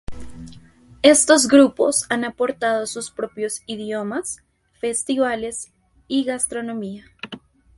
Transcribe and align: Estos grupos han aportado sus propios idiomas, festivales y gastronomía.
Estos 1.03 1.47
grupos 1.47 2.07
han 2.09 2.25
aportado 2.25 2.87
sus 2.87 3.11
propios 3.11 3.61
idiomas, 3.67 4.43
festivales 4.79 5.71
y 6.07 6.23
gastronomía. 6.23 7.05